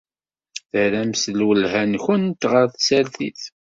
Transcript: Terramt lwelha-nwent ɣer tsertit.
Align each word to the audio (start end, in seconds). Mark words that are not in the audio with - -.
Terramt 0.71 1.23
lwelha-nwent 1.37 2.41
ɣer 2.51 2.65
tsertit. 2.69 3.41